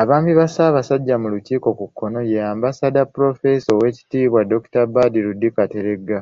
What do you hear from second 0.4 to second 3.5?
Ssaabasajja mu Lukiiko, ku kkono ye Ambassador Prof.